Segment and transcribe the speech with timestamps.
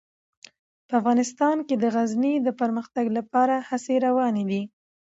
[0.87, 4.61] په افغانستان کې د غزني د پرمختګ لپاره هڅې روانې دي.